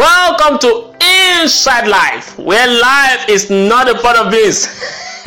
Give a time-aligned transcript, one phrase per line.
[0.00, 0.94] Welcome to
[1.42, 4.66] Inside Life, where life is not a part of this.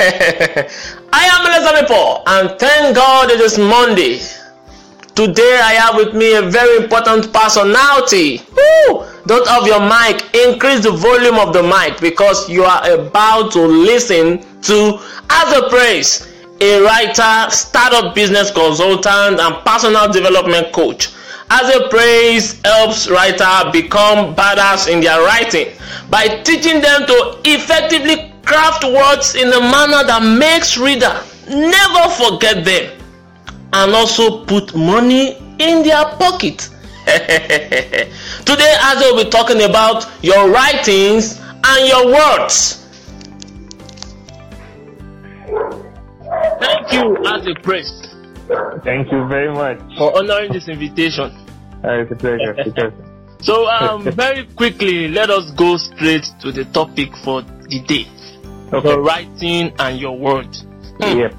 [0.00, 4.18] I am Elizabeth Paul, and thank God it is Monday.
[5.14, 8.42] Today I have with me a very important personality.
[8.50, 9.06] Woo!
[9.28, 13.60] Don't off your mic, increase the volume of the mic because you are about to
[13.60, 14.98] listen to
[15.30, 21.10] As a Praise, a writer, startup business consultant, and personal development coach.
[21.56, 25.68] As a praise helps writer become badass in their writing
[26.10, 31.14] by teaching them to effectively craft words in a manner that makes reader
[31.48, 32.98] never forget them
[33.72, 36.68] and also put money in their pocket.
[37.06, 42.84] Today, as we'll be talking about your writings and your words.
[46.58, 48.13] Thank you, as a praise.
[48.84, 49.78] Thank you very much.
[49.98, 51.30] For honoring this invitation.
[51.84, 52.54] Uh, it's a pleasure.
[52.58, 52.94] It's a pleasure.
[53.40, 58.06] So, um, very quickly, let us go straight to the topic for the day.
[58.72, 58.88] Okay.
[58.88, 60.48] Your writing and your word.
[60.98, 61.18] Hmm.
[61.18, 61.34] Yep.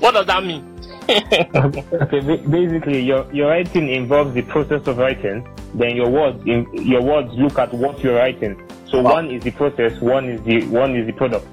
[0.00, 0.64] What does that mean?
[1.08, 2.20] okay.
[2.50, 5.46] Basically, your your writing involves the process of writing.
[5.74, 8.60] Then your words in, your words look at what you're writing.
[8.90, 9.12] So Wow.
[9.12, 10.00] one is the process.
[10.00, 11.46] One is the one is the product.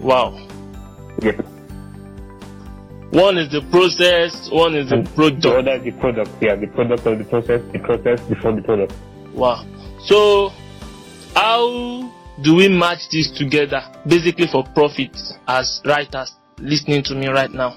[0.00, 0.38] Wow.
[1.20, 1.44] Yep.
[3.12, 5.44] One is the process, one is the And The product.
[5.44, 6.30] other is the product.
[6.40, 7.60] Yeah, the product of the process.
[7.72, 8.94] The process before the product.
[9.34, 9.66] Wow.
[10.06, 10.50] So,
[11.36, 12.10] how
[12.42, 13.82] do we match this together?
[14.06, 15.14] Basically, for profit
[15.46, 17.76] as writers listening to me right now.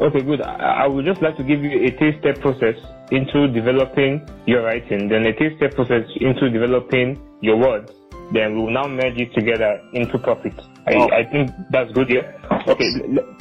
[0.00, 0.42] Okay, good.
[0.42, 2.74] I, I would just like to give you a three-step process
[3.12, 7.92] into developing your writing, then a three-step process into developing your words.
[8.34, 10.52] Then we will now merge it together into profit.
[10.88, 11.08] I, Wow.
[11.12, 12.32] I think that's good, yeah?
[12.66, 12.90] Okay,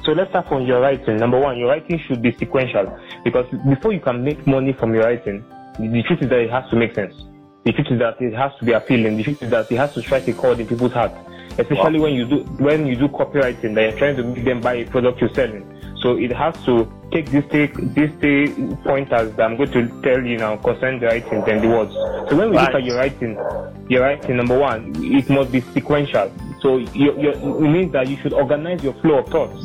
[0.03, 1.17] so let's start from your writing.
[1.17, 5.03] Number one, your writing should be sequential because before you can make money from your
[5.03, 5.43] writing,
[5.79, 7.13] the, truth is that it has to make sense.
[7.63, 9.17] The truth is that it has to be appealing.
[9.17, 11.17] The truth is that it has to strike a chord in people's hearts.
[11.59, 14.75] Especially when you do when you do copywriting, that you're trying to make them buy
[14.75, 15.65] a product you're selling.
[16.01, 20.23] So it has to take these three these three pointers that I'm going to tell
[20.23, 21.93] you now concerning the writing and the words.
[22.29, 23.33] So when we look at your writing,
[23.89, 26.31] your writing number one, it must be sequential.
[26.61, 29.63] So you, you, it means that you should organize your flow of thoughts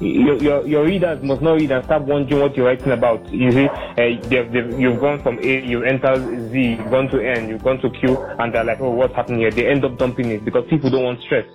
[0.00, 3.32] your, your, your readers must not read and start wondering what you're writing about.
[3.32, 3.94] You see, uh,
[4.28, 6.16] they've, they've, you've gone from A, you enter
[6.50, 9.40] Z, you've gone to N, you've gone to Q, and they're like, oh, what's happening
[9.40, 9.50] here?
[9.50, 11.46] They end up dumping it because people don't want stress.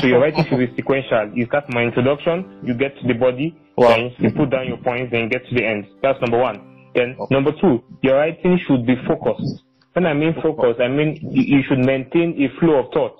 [0.00, 1.32] So your writing should be sequential.
[1.34, 3.88] You start my introduction, you get to the body, Wow.
[3.88, 5.86] then you put down your points, then you get to the end.
[6.02, 6.90] That's number one.
[6.94, 9.62] Then number two, your writing should be focused.
[9.92, 13.16] When I mean focus, I mean you, you should maintain a flow of thought.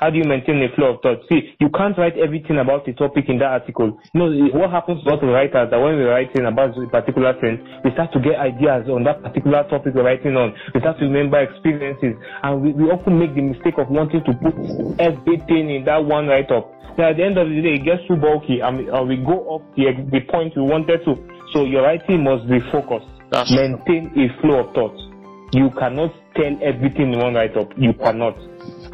[0.00, 1.20] How do you maintain a flow of thought?
[1.28, 4.00] See, you can't write everything about the topic in that article.
[4.14, 6.86] You know, what happens to a lot of writers that when we're writing about a
[6.88, 10.56] particular thing, we start to get ideas on that particular topic we're writing on.
[10.72, 12.16] We start to remember experiences.
[12.42, 14.56] And we, we often make the mistake of wanting to put
[14.98, 16.72] everything in that one write-up.
[16.96, 19.62] Then at the end of the day, it gets too bulky and we, go off
[19.76, 21.20] the, the point we wanted to.
[21.52, 23.12] So your writing must be focused.
[23.30, 24.96] That's Maintain a flow of thought.
[25.52, 27.76] You cannot tell everything in one write-up.
[27.76, 28.40] You cannot.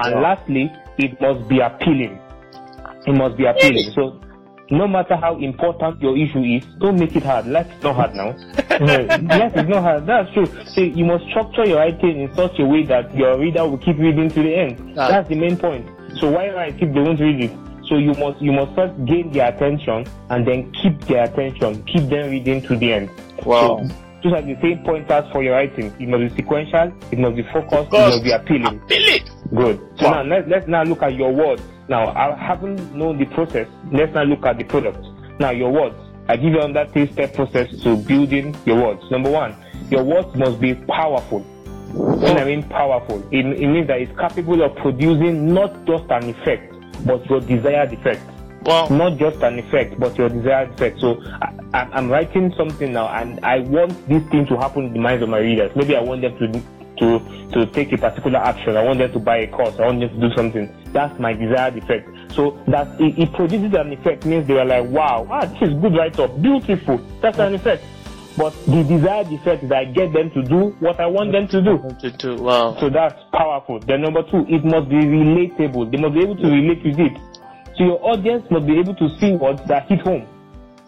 [0.03, 2.19] And lastly, it must be appealing.
[3.07, 3.93] It must be appealing.
[3.95, 4.21] So
[4.71, 7.47] no matter how important your issue is, don't make it hard.
[7.47, 8.29] Life is not hard now.
[9.39, 10.07] Life is not hard.
[10.07, 10.47] That's true.
[10.67, 13.97] So you must structure your writing in such a way that your reader will keep
[13.99, 14.81] reading to the end.
[14.97, 15.09] Right.
[15.09, 15.89] That's the main point.
[16.21, 17.53] So why write if they won't read it?
[17.87, 22.09] So you must you must first gain their attention and then keep their attention, keep
[22.11, 23.11] them reading to the end.
[23.47, 23.89] Wow.
[23.89, 25.95] So, those are the same pointers for your writing.
[26.01, 28.81] It must be sequential, it must be focused, it must be appealing.
[28.89, 29.23] Billy.
[29.55, 29.79] Good.
[29.99, 30.23] So Wow.
[30.23, 31.63] now let's, let's now look at your words.
[31.89, 33.69] Now I haven't known the process.
[33.93, 35.05] Let's now look at the product.
[35.39, 35.97] Now your words.
[36.29, 39.03] I give you on that three-step process to building your words.
[39.11, 39.55] Number one,
[39.91, 41.41] your words must be powerful.
[41.95, 46.29] When I mean powerful, it, it means that it's capable of producing not just an
[46.29, 46.75] effect,
[47.07, 48.21] but your desired effect
[48.69, 48.89] Wow.
[48.91, 51.01] not just an effect, but your desired effect.
[51.01, 54.93] So I, I- I'm writing something now, and I want this thing to happen in
[54.93, 55.71] the minds of my readers.
[55.75, 56.63] Maybe I want them to
[56.99, 57.19] to
[57.53, 58.77] to take a particular action.
[58.77, 59.75] I want them to buy a course.
[59.79, 60.69] I want them to do something.
[60.93, 62.09] That's my desired effect.
[62.35, 65.75] So that it, it produces an effect means they are like, wow, ah, this is
[65.81, 66.99] good write up, beautiful.
[67.23, 67.85] That's an effect.
[68.37, 71.49] But the desired effect is that I get them to do what I want them
[71.49, 71.79] to do.
[72.01, 72.37] To do.
[72.43, 72.77] Wow.
[72.79, 73.81] So that's powerful.
[73.81, 75.91] Then number two, it must be relatable.
[75.91, 77.17] They must be able to relate with it.
[77.79, 80.27] So your audience must be able to see words that hit home.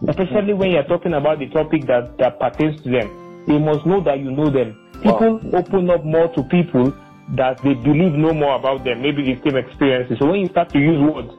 [0.09, 3.45] Especially when you're talking about the topic that, that pertains to them.
[3.47, 4.77] They must know that you know them.
[5.03, 6.93] People open up more to people
[7.37, 10.19] that they believe know more about them, maybe the same experiences.
[10.19, 11.33] So when you start to use words,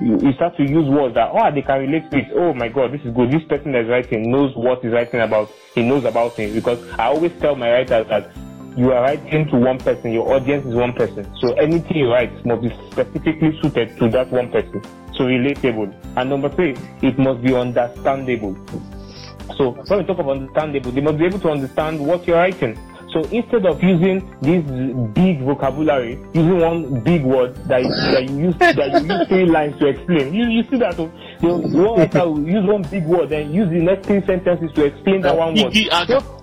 [0.00, 2.28] you, you start to use words that oh they can relate to it.
[2.34, 3.30] Oh my god, this is good.
[3.30, 5.50] This person that's writing knows what he's writing about.
[5.74, 8.30] He knows about me because I always tell my writers that
[8.76, 11.26] you are writing to one person, your audience is one person.
[11.40, 14.82] So anything you write must be specifically suited to that one person.
[15.14, 15.94] So relatable.
[16.16, 18.54] And number three, it must be understandable.
[19.56, 22.78] So when we talk about understandable, they must be able to understand what you're writing.
[23.12, 24.62] So instead of using this
[25.14, 27.82] big vocabulary, using one big word that,
[28.12, 31.10] that you use that you use three lines to explain, you, you see that oh?
[31.40, 34.70] you know, one writer will use one big word and use the next three sentences
[34.74, 35.74] to explain that one word.
[35.92, 36.35] Aga.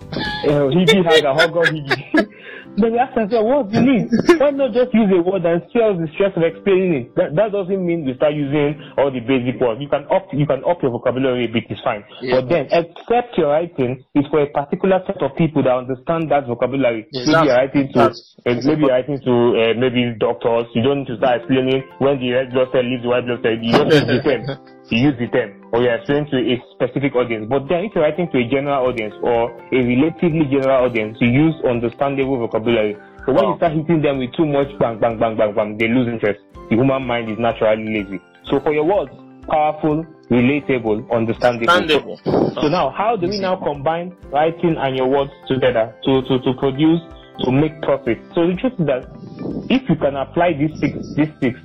[0.47, 2.27] Uh, higi haga, hogo higi.
[2.75, 4.09] Then we ask ourselves, what's the need?
[4.41, 7.15] Why not just use a word and spare the stress of explaining it?
[7.15, 9.77] That, that doesn't mean we start using all the basic words.
[9.77, 12.01] You can up you can up your vocabulary a bit, it's fine.
[12.21, 12.41] Yeah.
[12.41, 16.49] But then, except your writing is for a particular set of people that understand that
[16.49, 17.05] vocabulary.
[17.13, 20.65] Yes, maybe you're writing to uh, maybe you're writing to uh, maybe doctors.
[20.73, 23.45] You don't need to start explaining when the red blood cell leaves the white blood
[23.45, 23.53] cell.
[23.53, 24.57] You just use the
[24.89, 27.47] You use the term, or you're explaining to a specific audience.
[27.49, 31.29] But then, if you're writing to a general audience or a relatively general audience, you
[31.29, 32.97] use understandable vocabulary.
[33.25, 33.57] But when you oh.
[33.57, 36.41] start hitting them with too much bang, bang, bang, bang, bang, they lose interest.
[36.69, 38.19] The human mind is naturally lazy.
[38.51, 39.11] So for your words,
[39.47, 41.71] powerful, relatable, understandable.
[41.71, 42.19] Understandable.
[42.23, 46.39] So, so now, how do we now combine writing and your words together to, to,
[46.39, 46.99] to produce,
[47.45, 48.19] to make profit?
[48.35, 49.07] So the truth is that
[49.69, 51.59] if you can apply these six, these six,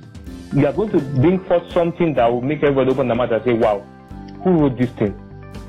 [0.53, 3.43] you are going to bring forth something that will make everybody open their mouth and
[3.43, 3.79] say, wow,
[4.43, 5.13] who wrote this thing?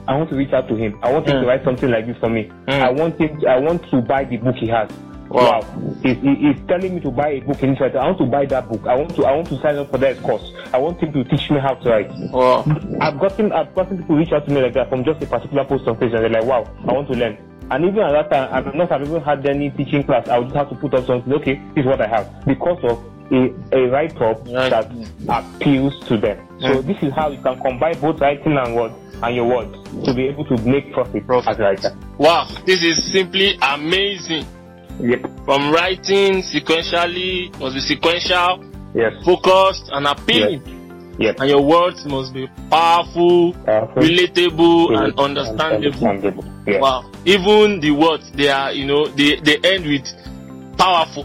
[0.09, 0.99] I want to reach out to him.
[1.03, 1.41] I want him Mm.
[1.43, 2.51] to write something like this for me.
[2.67, 2.81] Mm.
[2.83, 3.41] I want him.
[3.47, 4.91] I want to buy the book he has.
[5.29, 5.61] Wow.
[5.61, 7.99] Wow, He's, he- he's telling me to buy a book in Twitter.
[8.01, 8.85] I want to buy that book.
[8.89, 9.25] I want to.
[9.25, 10.53] I want to sign up for that course.
[10.73, 12.11] I want him to teach me how to write.
[12.33, 12.65] Wow.
[13.01, 13.53] I've gotten.
[13.53, 15.97] I've gotten people reach out to me like that from just a particular post on
[15.97, 16.25] Facebook.
[16.25, 17.37] And they're like, "Wow, I want to learn."
[17.71, 20.27] And even at that time, I've not have even had any teaching class.
[20.29, 21.33] I would just have to put up something.
[21.35, 22.99] Okay, this is what I have because of
[23.33, 24.71] a, a write-up Right.
[24.71, 24.91] that
[25.29, 26.47] appeals to them.
[26.61, 28.93] So this is how you can combine both writing and word
[29.23, 29.73] and your words
[30.05, 31.49] to be able to make profit, Profit.
[31.53, 31.97] as a writer.
[32.19, 32.49] Wow.
[32.67, 34.45] This is simply amazing.
[35.01, 35.23] Yep.
[35.45, 39.13] From writing sequentially, must be sequential, Yes.
[39.25, 40.63] focused, and appealing.
[41.19, 41.41] Yep.
[41.41, 44.03] And your words must be powerful, Powerful.
[44.03, 46.09] relatable, and understandable.
[46.09, 46.45] Understandable.
[46.67, 46.81] Yeah.
[46.81, 47.11] Wow.
[47.25, 50.07] Even the words they are, you know, they, they end with
[50.79, 51.25] powerful,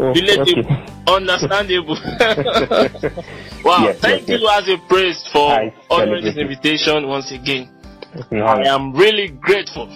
[0.00, 0.86] Oh, relatable, okay.
[1.12, 1.96] understandable.
[3.64, 3.84] wow.
[3.84, 5.58] Yes, Thank yes, you as a praise for
[5.90, 7.68] honoring this invitation once again.
[8.30, 9.88] No, I am really grateful.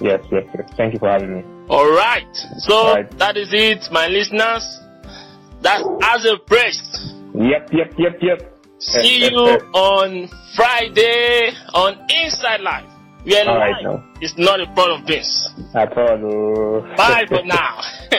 [0.00, 0.70] yes, yes, yes.
[0.76, 1.42] Thank you for having me.
[1.68, 2.26] All right.
[2.58, 3.18] So Alright.
[3.18, 4.64] that is it, my listeners.
[5.62, 6.80] That's as a praise.
[7.34, 8.56] Yep, yep, yep, yep.
[8.78, 9.70] See Yes, you yes, yes.
[9.74, 12.88] on Friday on Inside Life.
[13.24, 14.04] Where All right, life now.
[14.22, 15.28] is not a part of this.
[15.74, 16.80] At all.
[16.96, 17.80] Bye for now.